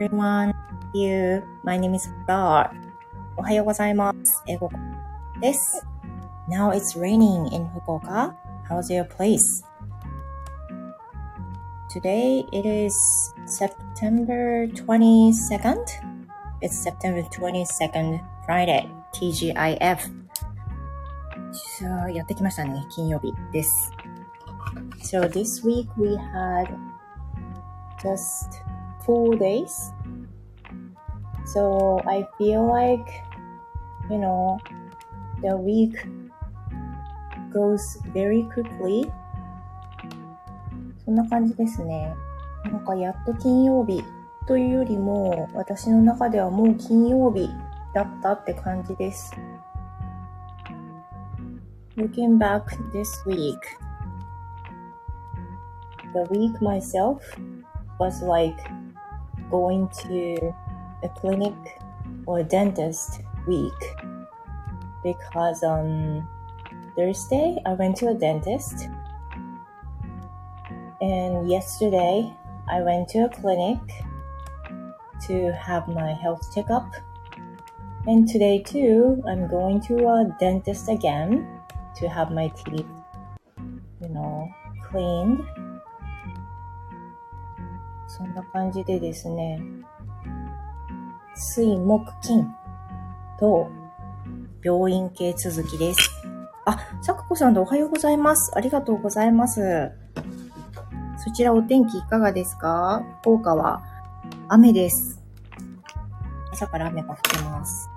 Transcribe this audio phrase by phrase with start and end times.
[0.00, 0.54] everyone.
[0.92, 1.42] You.
[1.64, 2.70] My name is Gar.
[3.36, 4.42] おはようございます。
[4.46, 4.70] 英語
[5.40, 5.86] です。
[6.48, 8.34] Now it's raining in Fukuoka.
[8.68, 9.64] How's your place?
[11.90, 12.94] Today it is
[13.46, 15.76] September 22nd.
[16.60, 18.88] It's September 22nd, Friday.
[19.12, 19.98] TGIF.
[21.52, 22.84] さあ、やってきましたね。
[22.90, 23.92] 金曜日です。
[25.02, 26.66] So this week we had
[28.02, 28.64] just
[29.08, 29.92] four days.
[31.46, 33.06] So I feel like,
[34.10, 34.58] you know,
[35.42, 35.94] the week
[37.52, 39.10] goes very quickly.
[41.04, 42.14] そんな感じですね。
[42.64, 44.02] なんかやっと金曜日
[44.46, 47.50] というよりも、私の中ではもう金曜日
[47.94, 49.34] だったって感じです。
[51.96, 53.58] Looking back this week,
[56.12, 57.20] the week myself
[58.00, 58.56] was like
[59.49, 60.53] going to
[61.03, 61.53] a clinic
[62.25, 63.81] or a dentist week
[65.03, 66.27] because on
[66.95, 68.89] Thursday I went to a dentist.
[71.01, 72.33] And yesterday
[72.69, 73.79] I went to a clinic
[75.27, 76.91] to have my health checkup.
[78.05, 81.61] And today too I'm going to a dentist again
[81.95, 82.85] to have my teeth
[84.01, 84.53] you know
[84.89, 85.43] cleaned
[88.19, 89.61] そんな感じでですね、
[91.35, 92.45] 水木金
[93.39, 93.69] と
[94.61, 96.11] 病院系続きです。
[96.65, 98.51] あ、さくこさんとおはようございます。
[98.57, 99.89] ありがとうございます。
[101.23, 103.01] そちらお天気いかがですか？
[103.21, 103.81] 福岡は？
[104.49, 105.23] 雨です。
[106.51, 107.89] 朝から雨が降ってます。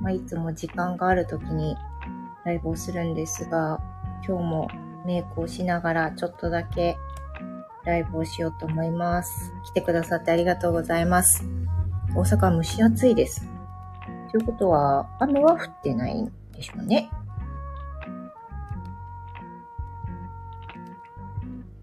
[0.00, 1.76] まあ、いつも時間がある時に
[2.44, 3.78] ライブをするんですが、
[4.26, 4.68] 今日も
[5.06, 6.96] メイクをしながらちょっとだけ
[7.84, 9.52] ライブをしようと思います。
[9.64, 11.44] 来てくださってありがとうございます。
[12.14, 13.48] 大阪は蒸し暑いです。
[14.30, 17.10] ということは、雨は降ってないんでしょうね。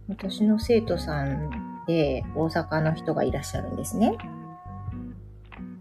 [0.08, 4.18] 私の生徒さんで大阪の人がいらっしゃるんですね。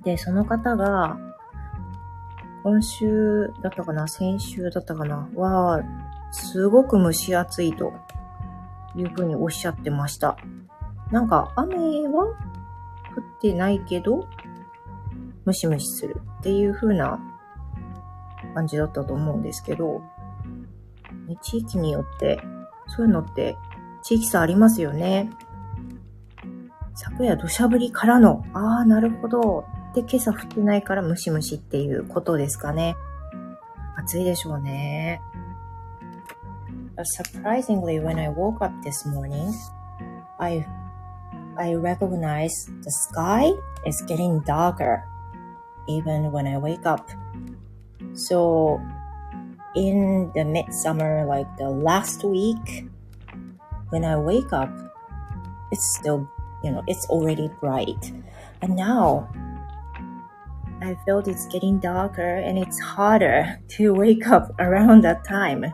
[0.04, 1.18] で、その方が、
[2.62, 5.82] 今週だったかな先週だったかなは、
[6.30, 7.92] すごく蒸し暑いと
[8.96, 10.36] いうふうにおっしゃってました。
[11.10, 11.76] なんか雨
[12.08, 14.28] は降ってないけど、
[15.44, 17.18] ムシムシするっていう風な
[18.54, 20.02] 感じだったと思うんですけど、
[21.42, 22.42] 地域によって、
[22.86, 23.56] そういうのって
[24.02, 25.30] 地域差ありますよね。
[26.94, 29.64] 昨夜土砂降りからの、ああ、なるほど。
[29.94, 32.96] で、今朝降ってないからムシムシっていうことですかね。
[33.96, 35.20] 暑いでしょうね。
[36.98, 39.54] Uh, surprisingly, when I woke up this morning,
[40.40, 40.66] I
[41.56, 42.50] I recognize
[42.82, 43.52] the sky
[43.86, 45.06] is getting darker
[45.86, 47.08] even when I wake up.
[48.14, 48.82] So
[49.76, 52.90] in the midsummer, like the last week,
[53.90, 54.74] when I wake up,
[55.70, 56.28] it's still,
[56.64, 58.10] you know, it's already bright.
[58.60, 59.30] And now
[60.82, 65.72] I felt it's getting darker and it's harder to wake up around that time.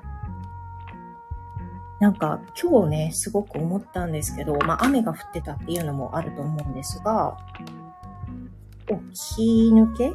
[2.04, 7.38] なんか今日ね、すごく思ったんですけど、まあ雨が降ってたっていうのもあると思うんですが、
[8.86, 8.94] 起
[9.36, 10.12] き抜け？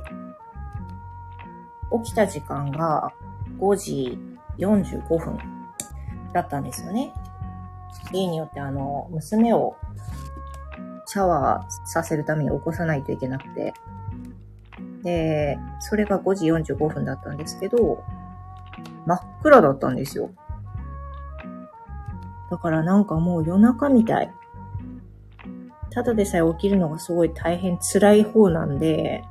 [2.04, 3.12] 起きた時間が
[3.58, 4.20] 5時
[4.60, 5.40] 45分
[6.32, 7.12] だったんですよね。
[8.14, 9.76] 例によってあの、娘を
[11.08, 13.74] シャワーさせるために起こさないといけなくて、
[15.02, 18.04] で、それが5時45分だったんですけど、
[19.08, 20.30] 真っ暗だったんですよ。
[22.50, 24.32] だからなんかもう夜中みたい。
[25.92, 29.24] ただでさえ起きるのがすごい大変辛い方なんで、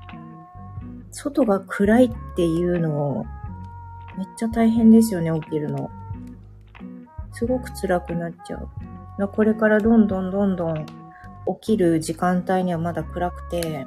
[1.11, 3.25] 外が暗いっていうのを
[4.17, 5.91] めっちゃ大変ですよね、起きるの。
[7.33, 8.69] すごく辛くなっちゃう。
[9.19, 10.93] だこれからどんどんどんどん起
[11.61, 13.87] きる時間帯にはまだ暗くて、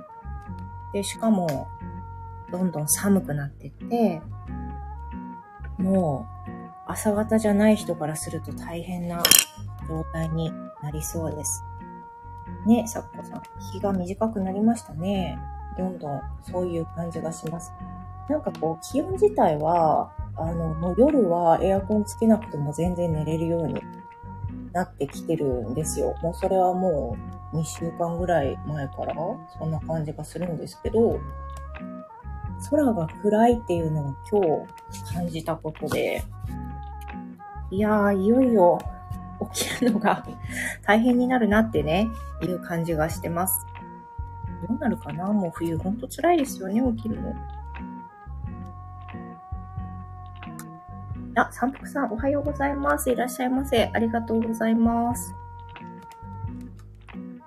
[0.94, 1.68] で、しかも、
[2.52, 4.22] どんどん寒くなってって、
[5.78, 6.41] もう、
[6.92, 9.24] 朝方じゃない人からすると大変な
[9.88, 10.52] 状態に
[10.84, 11.64] なりそうです。
[12.66, 13.42] ね、さっこさん。
[13.72, 15.40] 日が短くなりましたね。
[15.78, 17.72] どんどんそういう感じがします。
[18.30, 23.82] なんかこう、気温自体は、あの、もう夜はエアコンつけなくても全然寝れるように
[24.74, 26.16] なってきてるんですよ。
[26.22, 27.18] もうそれはも
[27.54, 29.14] う2週間ぐらい前から
[29.58, 31.20] そんな感じがするんですけど、
[32.70, 34.66] 空が暗いっていうのを今
[35.02, 36.24] 日感じたことで、
[37.72, 38.80] いやー、いよいよ
[39.54, 40.24] 起きるのが
[40.86, 42.10] 大変になるなってね、
[42.44, 43.66] いう感じがしてます。
[44.68, 45.32] どうなるかな？
[45.32, 47.34] もう冬ほんと辛いですよね、起きるの。
[51.36, 53.10] あ、三福さん、おはようございます。
[53.10, 53.90] いらっしゃいませ。
[53.94, 55.34] ありがとうございます。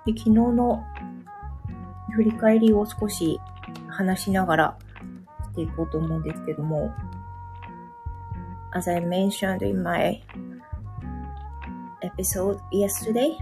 [0.05, 0.83] で昨日の
[2.13, 3.39] 振り返りを少し
[3.87, 4.77] 話しながら
[5.51, 6.93] していこうと思うんですけども、
[8.74, 10.20] As I mentioned in my
[12.02, 13.36] episode yesterday,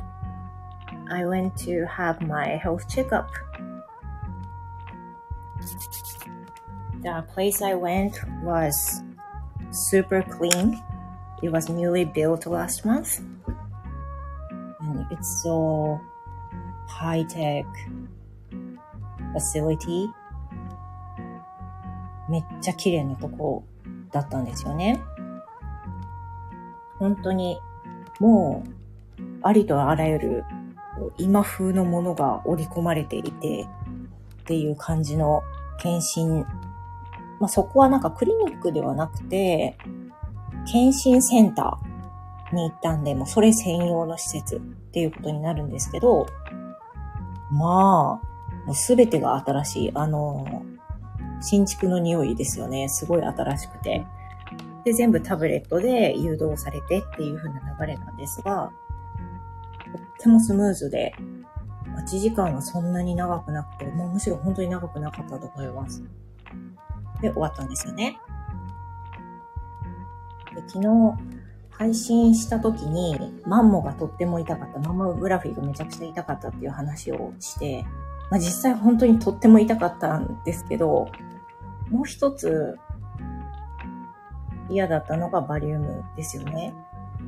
[1.10, 3.30] I went to have my health checkup.
[7.02, 9.02] The place I went was
[9.70, 10.82] super clean.
[11.42, 13.20] It was newly built last month.
[14.80, 16.00] And it's so
[16.88, 17.66] high tech
[19.32, 20.08] facility.
[22.28, 23.64] めっちゃ綺麗なとこ
[24.12, 25.00] だったんですよね。
[26.99, 27.59] 本当に
[28.19, 28.63] も
[29.19, 30.43] うありとあらゆる
[31.17, 33.67] 今風のものが織り込まれていて
[34.41, 35.41] っていう感じの
[35.79, 36.45] 検診
[37.43, 39.75] まあ、そこはなんかクリニックではなくて、
[40.71, 44.59] 検診センターに行ったんで、もうそれ専用の施設っ
[44.93, 46.25] ていうことになるんですけど、
[47.51, 49.91] まあ、もうすべてが新しい。
[49.93, 50.63] あの、
[51.41, 52.87] 新築の匂いですよね。
[52.87, 54.05] すごい新しくて。
[54.85, 58.71] で、全部タブレットで誘導されてっていう風な流れなんですが、
[59.91, 61.13] とってもスムーズで、
[61.95, 66.03] 待ち時間はそんなに長くなくて、もうむしろ本当に長くなかったと思います。
[67.21, 68.17] で終わったんですよね。
[70.53, 70.87] で昨日
[71.71, 77.85] 配信した時にマンモがとっても痛かった、マンモグラフィーがめちゃくちゃ痛かったっていう話をして、
[78.29, 81.07] まあ、実際本当にとっても痛かったんですけど、
[81.89, 82.77] もう一つ
[84.69, 86.73] 嫌だったのがバリウムですよね。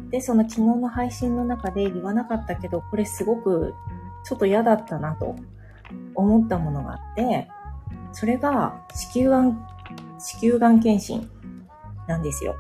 [0.10, 3.74] で、その昨日の配信の中で言わなかったけど、これすごく
[4.24, 5.36] ちょっと嫌だったなと
[6.16, 7.48] 思ったものがあって、
[8.12, 9.68] それが子宮がん
[10.20, 11.30] 子宮がん検診
[12.08, 12.56] なんですよ。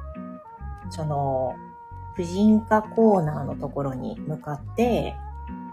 [0.89, 1.55] その、
[2.15, 5.15] 婦人科コーナーのところに向かって、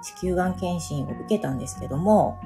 [0.02, 2.38] 子宮がん検診を受けたんですけども、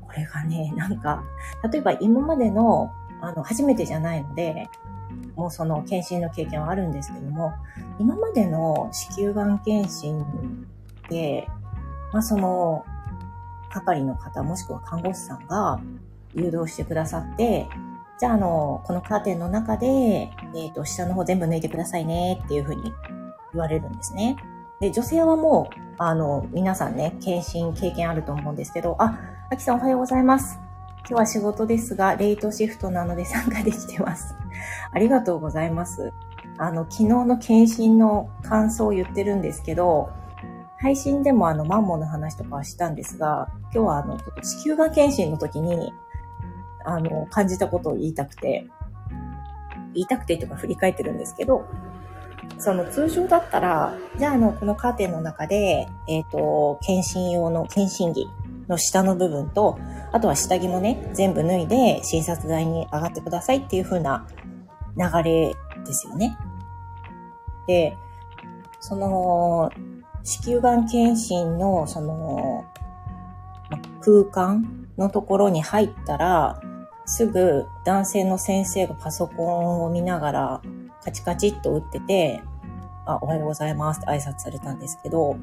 [0.00, 1.22] これがね、なんか、
[1.70, 4.68] 例えば今までの、あの、初めてじゃないので、
[5.38, 7.52] もうその検診の経験はあるんですけども、
[8.00, 10.26] 今までの子宮がん検診
[11.08, 11.46] で、
[12.12, 12.84] まあその、
[13.70, 15.80] 係の方もしくは看護師さんが
[16.34, 17.68] 誘導してくださって、
[18.18, 22.92] じゃあ、あの、このカーテンの中で、えっ、ー、と、下の方全部抜いてくださいねっていうふうに
[23.52, 24.36] 言われるんですね。
[24.80, 29.20] で、女性はもう、あの、皆さんね、検診経験あると思うんですけど、あ、
[29.50, 30.58] あきさんおはようございます。
[31.08, 34.34] 今日は仕事ですが、レイトシフトなので参加できてます。
[34.92, 36.12] ありがとうございます。
[36.58, 40.10] あの、昨日の検診の感想を言ってるんですけど、
[40.80, 45.92] 配信でもあの、マンモの話とかはしたんですが、今日はあの、ちょっと子宮が検診の時に、
[46.84, 48.66] あの、感じたことを言いたくて、
[49.94, 51.64] 言いたくてとか振り返ってるんですけど、
[52.58, 58.28] その通常だったら、じゃああの、このカーテンの中で、えっ、ー、と、検診用の検診着
[58.68, 59.78] の下の部分と、
[60.12, 64.26] あとは下着もね、全部脱いで診察台に上がってくださいっていう風な
[64.98, 65.54] 流れ
[65.84, 66.36] ですよね。
[67.66, 67.96] で、
[68.80, 69.70] その、
[70.24, 72.64] 子宮がん検診の、その、
[74.00, 76.60] 空間のところに入ったら、
[77.06, 80.62] すぐ男性の先生がパソコンを見ながら
[81.02, 82.42] カチカチっと打ってて、
[83.06, 85.36] あ、おはようございますって挨拶されたんですけど、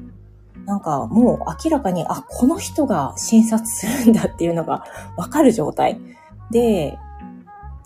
[0.64, 4.84] なんかもう明らかに、あ、この人が診察するんだっていうのが
[5.16, 6.00] わかる状態。
[6.50, 6.98] で、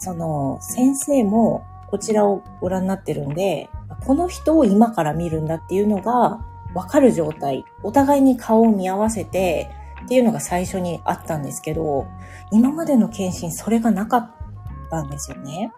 [0.00, 3.68] その先生もこちらをご覧になってるんで、
[4.04, 6.40] この人を今から見るんだっていうのが
[6.74, 7.64] わかる状態。
[7.82, 9.70] お互いに顔を見合わせて、
[10.04, 12.06] っていうのが最初にあったんですけど、
[12.50, 14.30] 今までの検診それがなかっ
[14.90, 15.72] たんですよね。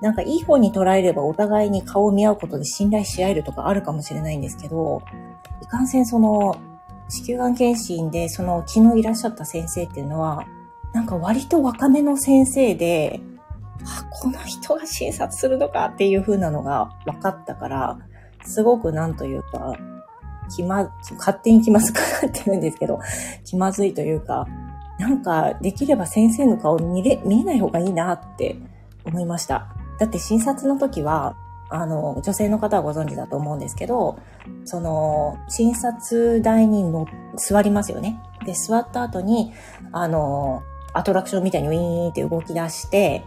[0.00, 5.02] なんかいい方に捉えればお互いに顔を見合うことで信頼し合えるとかあるかもしれないんですけど、
[5.60, 6.56] いかんせんその、
[7.08, 10.46] 子宮がん検診でその昨日いらっしゃった先生っていうのは、
[10.92, 13.20] なんか割と若めの先生で、
[13.84, 17.98] あ、この人が診察するのかっていう風なのが分かったから、
[18.44, 19.74] すごくなんというか、
[20.54, 22.98] 気ま、勝手に気まずくなってるんですけど、
[23.44, 24.46] 気まずいというか、
[24.98, 28.56] なんかできれば先生の顔見れ、見えない方がいいなって
[29.04, 29.68] 思いました。
[29.98, 31.36] だって診察の時は、
[31.70, 34.18] あの、女性の方はご存知だと思うんですけど、
[34.64, 37.06] その、診察台にの
[37.36, 38.20] 座りますよね。
[38.44, 39.52] で、座った後に、
[39.92, 43.24] あの、アトラクションみたいにウィーンって動き出して、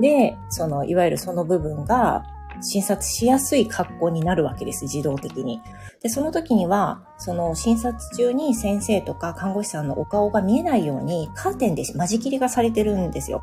[0.00, 2.24] で、その、いわゆるその部分が、
[2.62, 5.62] 診察しやすい格好になるわけです、自動的に。
[6.02, 13.42] で、その時には、その診察中に先生とか看護師さんのお顔が見えないようにカーテンで間仕切りがされてるんですよ。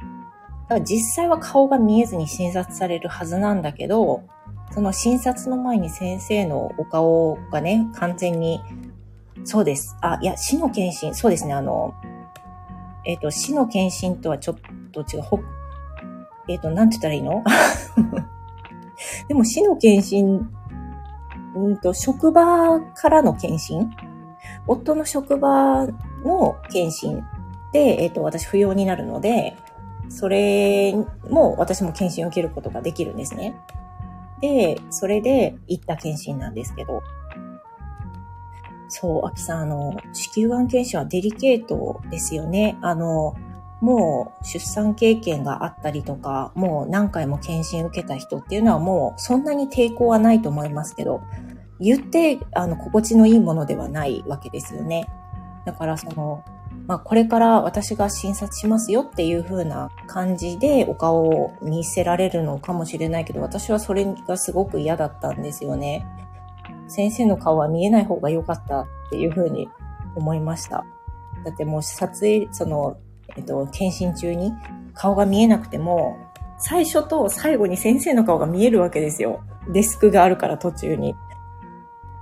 [0.64, 4.24] だから実際は顔が見えずに診察されるはずなんだけど、
[4.72, 8.62] その診察の前に先生のお顔がね、完全に、
[9.46, 9.96] そうです。
[10.02, 11.94] あ、いや、死の検診、そうですね、あの、
[13.08, 14.58] えっ、ー、と、死の検診とはちょっ
[14.92, 15.40] と違う、ほ、
[16.50, 17.42] えっ、ー、と、なんて言ったらいいの？
[19.30, 20.50] でも死の検診、
[21.56, 23.90] うんと、職場からの検診
[24.68, 25.88] 夫の職場
[26.24, 27.24] の検診
[27.72, 29.56] で、えっ、ー、と、私不要になるので、
[30.10, 30.94] それ
[31.30, 33.56] も私も検診を受けることができるんですね。
[34.42, 37.02] で、それで行った検診なんですけど、
[38.90, 42.78] そう、秋さん、あの、子宮がん検診はデリケートですよね。
[42.82, 43.36] あの、
[43.82, 51.22] もう出産経験があったりとか、もう何回も検診受けた人っていうのはもうそんなに抵抗はないと思いますけど、
[51.80, 55.08] 言って、あの、心地のいいものではないわけですよね。
[55.66, 56.44] だからその、
[56.88, 66.06] まあ、これから私が診察しますよっていう風な感じでお顔を見せられるのかもしれないけど、私はそれがすごく嫌だったんですよね。
[66.88, 69.70] 先生の顔は見えない方が良かったっていう風に
[70.16, 70.86] 思いました。
[71.44, 72.98] だってもう撮影、その、
[73.36, 74.54] えっと、検診中に
[74.94, 76.18] 顔が見えなくても、
[76.60, 79.42] 最初と最後に先生の顔が見えるわけですよ。
[79.72, 81.14] デスクがあるから途中に。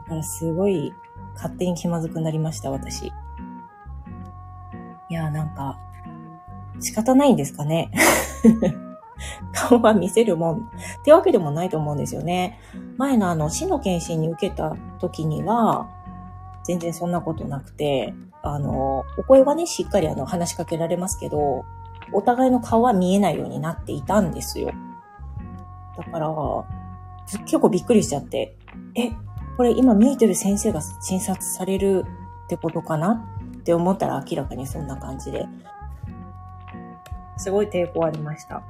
[0.04, 0.94] だからすごい
[1.36, 3.08] 勝手に気まずくなりました、私。
[3.08, 5.80] いや、なんか、
[6.80, 7.92] 仕方ないんですかね。
[9.54, 10.62] 顔は見せるもんっ
[11.04, 12.60] てわけでもないと思うんですよね。
[12.98, 15.90] 前のあの、死の検診に受けた時には、
[16.64, 21.66] 全然そんなことなくて、あの、お声はね、しっかりあの、話しかけられますけど、
[22.12, 24.72] お互いの顔は見えないようになっていたんですよ。
[25.98, 26.30] だから、
[27.46, 28.56] 結構びっくりしちゃって、
[28.96, 29.12] え、
[29.58, 32.06] これ今見えてる先生が診察される
[32.46, 33.26] ってことかな
[33.58, 35.48] って思ったら明らかにそんな感じで、
[37.38, 38.64] すごい抵抗ありました。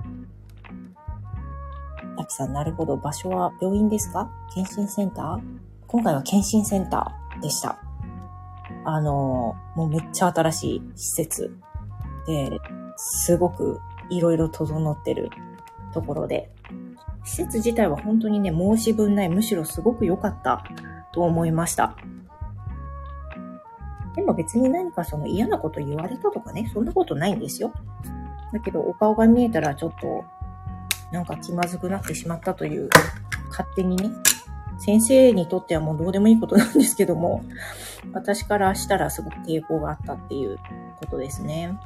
[2.17, 2.98] あきさん、なるほど。
[2.98, 4.29] 場所は病院ですか？
[4.53, 5.41] 検診センター？
[5.88, 7.77] 今回は検診センターでした。
[8.86, 11.55] あの、もうめっちゃ新しい施設
[12.27, 12.60] で、
[12.98, 13.79] すごく
[14.10, 15.29] いろいろ整ってる
[15.93, 16.51] ところで、
[17.24, 20.63] 施設自体は本当にね、申し分ない、むしろすごく良かった
[21.12, 21.95] と思いました。
[24.15, 27.74] でも別に何かその嫌なこと言われたとかね、そんなことないんですよ。
[28.53, 30.24] だけどお顔が見えたらちょっと、
[31.15, 32.89] なんか気まずくなってしまったという、
[33.50, 34.12] 勝手にね、
[34.79, 37.45] 先生にとってはもうどうでもいいことなんですけども、
[38.12, 40.60] 私からしたらすごく抵抗があったっていう
[40.98, 41.79] ことですね。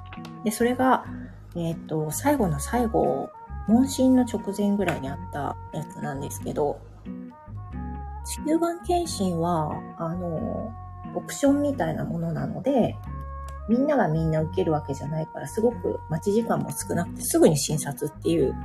[0.43, 1.05] で、それが、
[1.55, 3.29] えっ、と、最後の最後、
[3.67, 6.79] 問診の直前ぐらいにあったやつなんですけど、
[8.25, 10.73] 子宮がん検診は、あの、
[11.13, 12.95] オプションみたいなものなので、
[13.69, 18.55] みんながみんな受けるわけじゃないから、すごく待ち時間も少なくて、すぐに診察っていう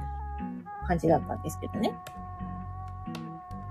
[0.84, 1.94] 感じだったんですけどね。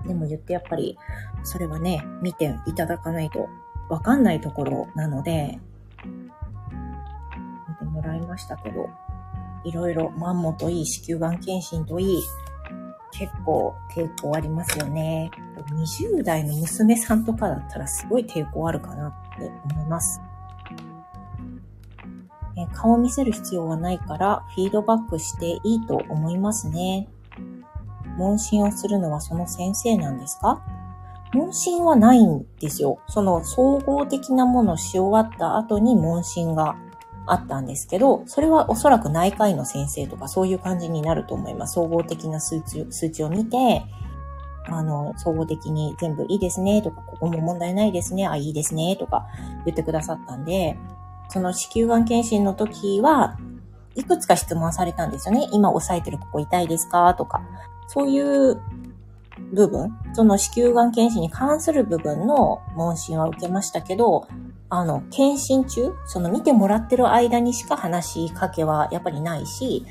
[0.06, 0.98] でも言ってやっぱり、
[1.42, 3.48] それはね、見ていただかないと
[3.88, 5.58] わかんないところなので、
[7.68, 8.88] 見てもらいましたけど、
[9.64, 12.22] いろいろマンモといい、子宮がん検診といい、
[13.12, 15.30] 結構抵抗ありますよね。
[15.72, 20.20] 20代の娘さんとかだったらすごい抵抗あるかなって思います。
[22.56, 27.08] え顔を見せる必要はないからフィードバックしていいと思いますね。
[28.16, 30.62] 問診をするのはその先生なんですか？
[31.32, 33.00] 問診はないんですよ。
[33.08, 36.76] その総合的なものをし終わった後に問診が
[37.26, 41.74] あったんですけど、それはおそらく内科医の先生とかそういう感じになると思います。
[41.74, 43.84] 総合的な数値数値を見て、
[44.66, 49.26] あの、総合的に全部いいですねとか、ここも問題ないですね、あ、いいですねとか
[49.64, 50.78] 言ってくださったんで、
[51.28, 53.36] その子宮がん検診の時は、
[53.94, 55.48] いくつか質問されたんですよね。
[55.52, 57.42] 今押さえてるここ痛いですかとか、
[57.88, 58.60] そういう
[59.52, 64.26] 部分、その子宮がん検診に関する部分の問診は受けましたけど、
[64.68, 69.86] あの、検診中、その見てもらってる間にしか話しかけはやっぱりないし、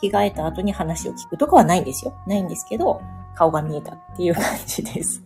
[0.00, 2.14] 着替えた後に話を聞くとかはないんですよ。
[2.26, 3.00] ないんですけど、
[3.34, 5.22] 顔が見えたっていう感じです。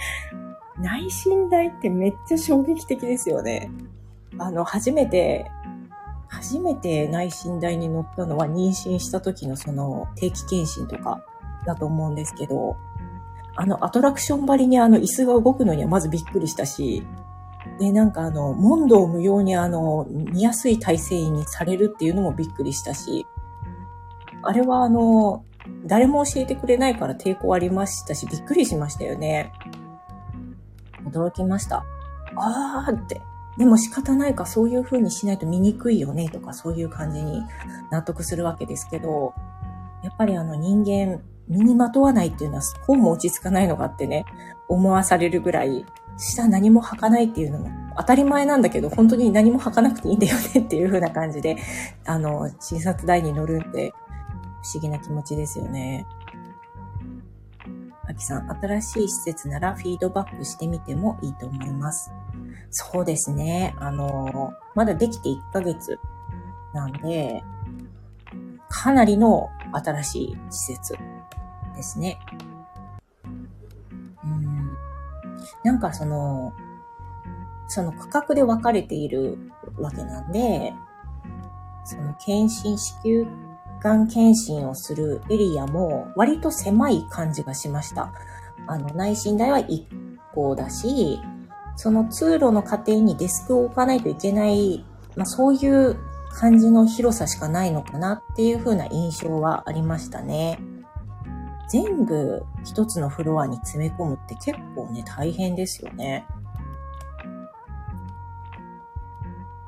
[0.80, 3.70] 内心大ってめっちゃ衝撃的ですよね。
[4.38, 5.50] あの、初めて、
[6.28, 11.24] 初めて内診台に乗ったのは妊娠した時のその定期検診とか
[11.66, 12.76] だと思うんですけど、
[13.56, 17.04] あのアトラクション張りにあの椅子が動くのにはまずびっくりしたし、
[17.78, 23.26] で、なんかあの、問答無用にあの、見やすい体勢にされるっていうのもびっくりしたし、
[24.42, 25.44] あれはあの、
[25.84, 29.52] 誰も教えてくれないから抵抗ありましたし、びっくりしましたよね。
[31.04, 31.84] 驚きました。
[32.36, 33.20] あーって。
[33.58, 37.42] でも仕方ないか、そういう風にしないと見にくいよね、とか、そういう感じに
[37.90, 39.34] 納得するわけですけど、
[40.02, 44.24] やっぱりあの人間、身にまとわないっていうのは、こうも落ち着かないのかってね、
[44.68, 45.84] 思わされるぐらい、
[46.16, 51.56] 下何も履かないっていうのも当たり前なんだけど、本当に何も履かなくていいんだよねっていう風な感じで、
[52.04, 53.92] あの、診察台に乗るんで、
[54.62, 56.06] 不思議な気持ちですよね。
[58.06, 62.12] あきさん、新しい施設ならフィードバックしてみてもいいと思います。
[62.70, 63.74] そうですね。
[63.78, 65.98] あの、まだできて1ヶ月
[66.72, 67.42] なんで、
[68.68, 70.94] かなりの新しい施設
[71.74, 72.18] ですね。
[74.24, 74.70] うん。
[75.64, 76.52] なんかその、
[77.68, 79.38] その区画で分かれている
[79.76, 80.72] わけなんで、
[81.84, 83.26] その検診、子宮
[83.82, 88.12] がん検診をするエリアも割と狭い感じがしました。
[88.66, 89.84] あの、内診台は1
[90.32, 91.20] 個だし、
[91.82, 94.84] その通路の過程にデスクを置かないといけない、
[95.16, 95.96] まあそういう
[96.28, 100.58] 感じの広さしかないのかなっていう風な印象はありましたね。
[101.70, 106.26] 全部一つのフロアに詰め込むって結構ね、大変ですよね。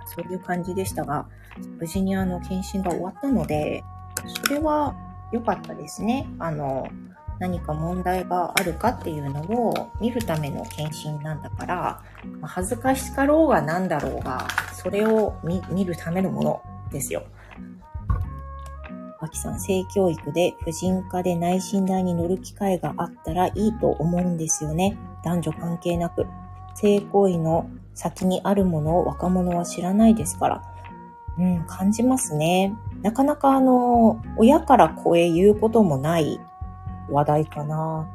[0.05, 1.27] そういう感じでしたが、
[1.79, 3.83] 無事にあの、検診が終わったので、
[4.45, 4.95] それは
[5.33, 6.29] 良かったですね。
[6.39, 6.87] あの、
[7.43, 12.03] 何か問題があるかっていうのを見るための検診なんだから、
[12.41, 17.25] 恥ずかしかろうが何だろうが、それを見るためのものですよ。
[19.19, 24.97] あきさん、性教育で婦人科で内診台に乗る機会があったらいいと思うんですよね。
[25.25, 26.25] 男女関係なく。
[26.77, 30.63] 性行為の先にあるものを若者は知らないですから。
[31.39, 32.73] うん、感じますね。
[33.03, 36.39] なかなかあの、親から声言うこともない
[37.13, 38.09] 話題かな。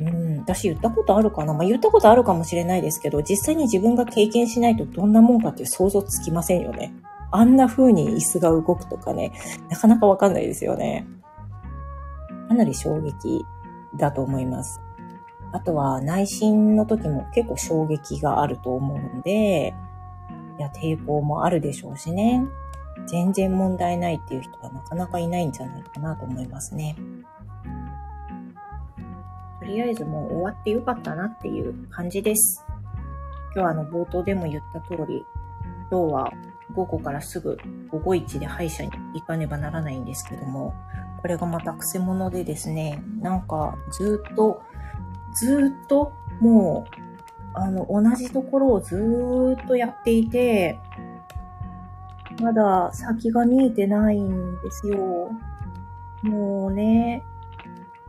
[0.00, 6.92] うん、私言ったことあるかなまあ、言ったことあるかもしれないですけど、実際に自分が経験しないとどんなもんかっていう想像つきませんよね。
[7.30, 9.32] あんな風に椅子が動くとかね、
[9.70, 11.06] なかなかわかんないですよね。
[12.48, 13.44] かなり衝撃
[13.96, 14.80] だと思います。
[15.52, 19.74] あとは内心の時も結構衝撃があると思うんで、
[20.58, 22.44] いや、抵抗もあるでしょうしね。
[23.06, 26.96] 全然問題ないっていう人はなかなかいないんじゃないかなと思いますね。
[29.64, 32.66] とりあえずもう終わってよかったなっていう感じです。
[33.54, 35.24] 今日あの冒頭でも言った通り、
[35.90, 36.32] 今日は
[36.74, 37.56] 午後からすぐ
[37.88, 40.74] 午後一で歯医者に行かねばならないんですけども、
[41.22, 44.60] これがまたくせ者でですね、なんかずっと、
[45.34, 46.84] ずっとも
[47.54, 50.78] う、あの、同じところをずーっとやっていて、
[52.42, 55.30] まだ先が見えてないんですよ。
[56.22, 57.24] もうね、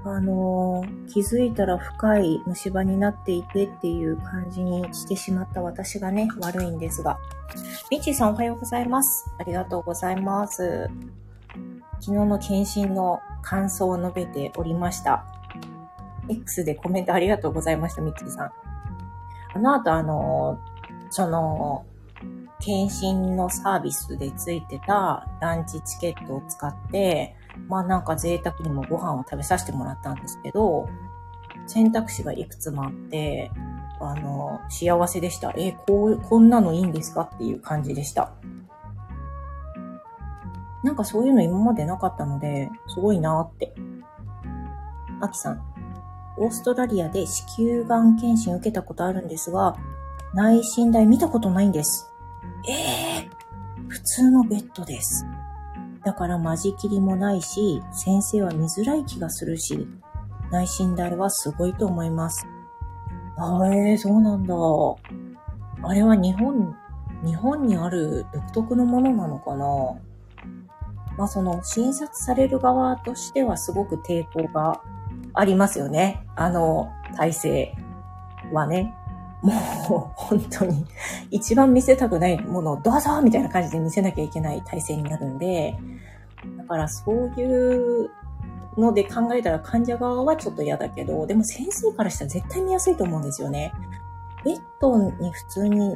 [0.07, 7.17] あの気づいたら深い虫歯になっていてっていう感じにしてしまった私がね、悪いんですが。
[7.89, 9.25] みちさんおはようございます。
[9.39, 10.87] ありがとうございます。
[11.99, 15.25] 昨日の検診の感想を述べておりました。
[16.29, 18.51] X でコメントありがとうございました、みちさん。
[19.55, 20.59] あの後、あの、
[21.09, 21.83] その、
[22.59, 27.35] 検診のサービスでついてたランチチケットを使って、
[27.67, 30.87] まあなんか贅沢にもご飯を食べさせてもらったんですけど、
[31.67, 33.51] 選択肢がいくつもあって、
[33.99, 35.53] あの、幸せでした。
[35.55, 38.33] え、こう、こんなのいいんですかっていう感じでした。
[40.83, 43.73] なんかそういうの今までなかったので、すごいなーって。
[45.21, 45.61] アキさん、
[46.37, 49.75] オーストラリアで子宮がん検診受けたことあるんですが、
[50.33, 52.11] 内診台見たことないんです。
[52.67, 52.71] え
[53.21, 55.25] えー、普通のベッドです。
[56.05, 59.87] だから間仕切りもないし、先生は見づらい気がするし、
[60.51, 62.45] 内診台はすごいと思います。
[63.37, 64.53] あえ、そうなんだ。
[65.83, 66.75] あれは日本、
[67.23, 69.65] 日本にある独特のものなのかな？
[71.17, 74.81] まあその診察される側としてはすごく抵抗が
[75.33, 76.25] ありますよね。
[76.35, 77.75] あの体制
[78.53, 78.93] はね。
[79.45, 80.85] もう本当に
[81.29, 85.77] 一番見せたくないものをどうぞみたいな感じで見せなきゃいけない体制になるんで、
[86.57, 87.43] だからそうい
[88.03, 88.09] う
[88.77, 93.71] ので考えたら患者側はちょっと嫌だけど、でも先生からしたら絶対見やすいと思うんですよね。
[94.43, 95.95] ベッドに普通に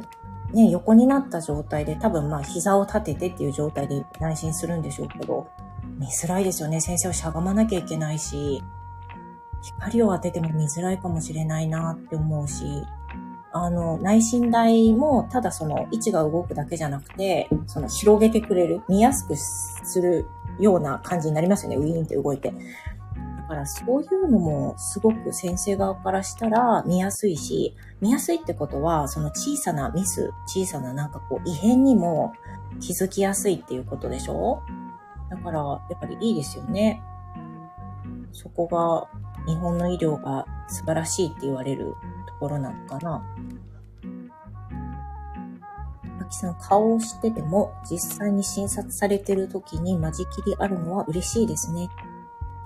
[0.52, 5.48] ね、横になった状態で多分まあ膝を立ててっていう状態で内診するんでしょうけど、
[5.98, 6.80] 見づらいですよね。
[6.80, 8.62] 先生をしゃがまなきゃいけないし、
[9.62, 12.82] 光を当てても見づらいかもしれないなって思うし、
[13.52, 20.26] あの、内診台も、ただその位置が動くだけじゃなくて、その広げてくれる、見やすくする
[20.58, 21.76] ような感じになりますよね。
[21.76, 22.52] ウィーンって動いて。
[22.52, 32.32] だからそういうのもすごく先生側からしたら見やすいし、見やすいってことは、その小さなミス、小さななんかこう異変にも
[32.78, 34.62] 気づきやすいっていうことでしょ？
[35.28, 35.58] だから、
[35.90, 37.02] やっぱりいいですよね。
[38.30, 39.08] そこが
[39.52, 41.94] 日本の医療が素晴らしいって言われる
[42.26, 43.22] ところなのかな。
[46.20, 51.88] あきさん、顔を知ってても実際に診察されてる時に間仕切りあるのは嬉しいですね。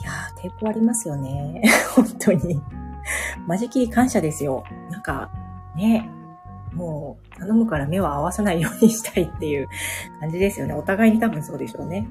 [0.01, 1.62] いやー、抵抗ありますよね。
[1.95, 2.62] 本当に。
[3.47, 4.64] 間仕切り感謝ですよ。
[4.90, 5.31] なんか、
[5.75, 6.09] ね、
[6.75, 9.69] もう頼むから目を合わさないようにしたいっていう
[10.21, 10.75] 感じですよね。
[10.75, 12.07] お互いに多分そうでしょうね。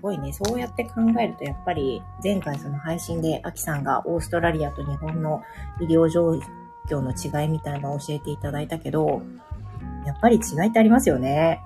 [0.00, 0.32] すごいね。
[0.32, 5.42] そうやって考えると、やっぱり前回その配信でアキさんがオーストラリアと日本の
[5.78, 6.40] 医療状
[6.88, 9.20] 況の違いみたいなのを教えていただいたけど、
[10.06, 11.60] やっぱり違いってありますよね。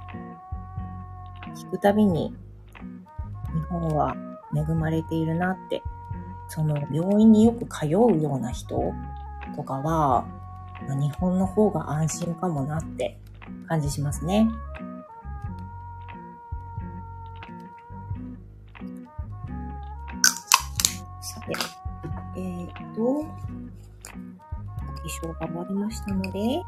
[1.54, 2.34] 聞くたびに
[3.52, 4.16] 日本は
[4.52, 5.84] 恵まれているなって、
[6.48, 8.92] その病院によく通うような人
[9.54, 10.26] とかは、
[10.88, 13.16] 日本の方が安心かもなって
[13.68, 14.48] 感じしますね。
[22.94, 23.26] と、
[24.96, 26.62] 衣装が終わりましたので、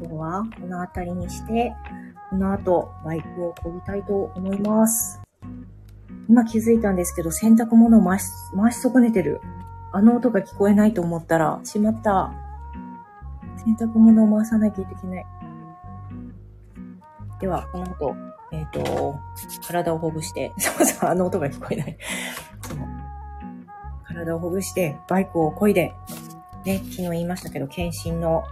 [0.00, 1.74] 今日はこの辺りにして、
[2.30, 5.20] この後バイクを漕ぎたいと思います。
[6.28, 9.40] 今気づいたんですけど、洗濯物を回し、回し損ねてる。
[9.92, 12.32] あの音が聞こえないと思ったら、しまった。
[13.64, 15.26] 洗濯物を回さなきゃいけない。
[17.40, 18.16] では、この後、
[18.52, 19.18] えっ、ー、と、
[19.66, 21.98] 体をほぐして、 そうそう、あの音が聞こえない。
[24.24, 25.94] 体をほぐして、バイクを漕いで、
[26.64, 28.44] ね、昨日言いましたけど、検診の、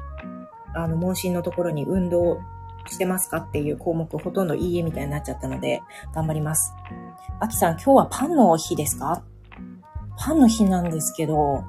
[0.75, 2.41] あの、問診のところに運動
[2.87, 5.83] してますかっていう項目ほとんどいいえみたいになっちゃったので、
[6.15, 6.75] 頑張ります。
[7.41, 9.23] あきさん、今日はパンの日ですか？
[10.19, 11.65] パンの日なんですけど、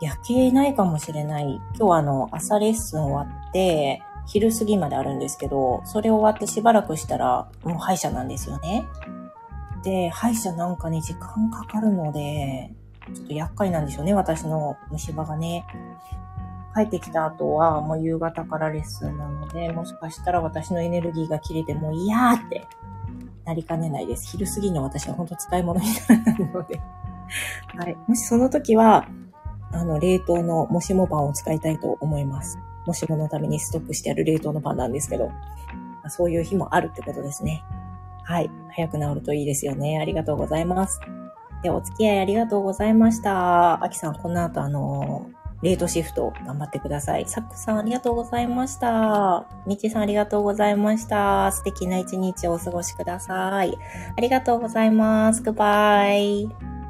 [0.00, 1.44] 焼けないかもしれない。
[1.44, 8.84] 今日はあの、朝レッスン終わって、昼過ぎまであるんですけど、それ終わってしばらくしたら、もう歯医者なんですよね。
[9.84, 12.72] で、歯医者なんかに時間かかるので、
[13.14, 15.66] ちょっと厄介なんでしょうね、私の虫歯がね。
[16.74, 22.66] 帰ってきた後はもう夕方からレッスンなので、もしかしたら私のエネルギーが切れてもう嫌って
[23.44, 24.26] なりかねないです。
[24.30, 26.80] 昼過ぎの私は本当使い物にならないので
[27.76, 27.96] はい。
[28.06, 29.06] もしその時は、
[29.72, 32.58] あの、冷凍のもしもパンを使いたいと思います。
[32.86, 35.30] もしものためにストックしてある冷凍のパンなんですけど、
[36.08, 37.62] そういう日もあるってことですね。
[38.24, 38.50] はい。
[38.70, 39.98] 早く治るといいですよね。
[39.98, 41.00] ありがとうございます。
[41.62, 43.82] で、お付き合いありがとうございました。
[43.82, 45.30] あきさん、この後あの
[45.62, 47.24] レートシフト頑張ってください。
[47.28, 49.46] サックさんありがとうございました。
[49.66, 51.52] みちさんありがとうございました。
[51.52, 53.78] 素敵な一日をお過ごしください。
[54.16, 55.42] ありがとうございます。
[55.42, 56.81] グッバイ。